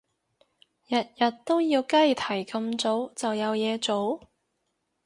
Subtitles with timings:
[0.87, 4.27] 日日都要雞啼咁早就有嘢做？